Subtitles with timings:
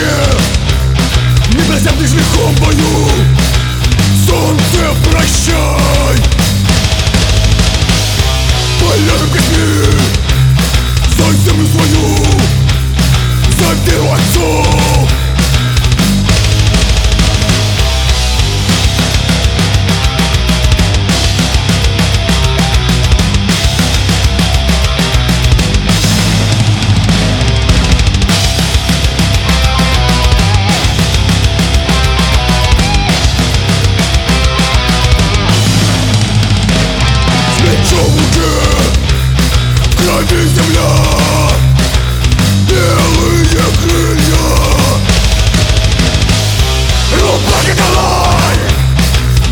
[0.00, 0.14] свете
[1.54, 3.08] Не грозя ближних в бою.
[4.26, 6.39] Солнце, прощай.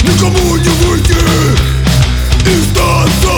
[0.02, 1.12] Никому не выйти
[2.46, 3.37] Из танца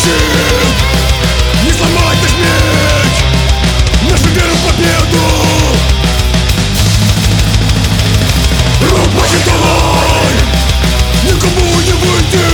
[0.00, 0.16] Молчи,
[1.64, 3.14] не сломай наш
[4.10, 5.24] Нашу веру в победу!
[8.80, 10.34] Рубаши давай
[11.24, 12.46] Никому не выйти!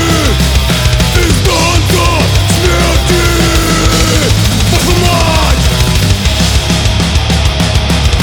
[1.18, 2.06] Из танца
[2.48, 3.24] смерти!
[4.72, 5.66] Посломать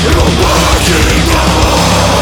[0.06, 2.14] Рубаши давай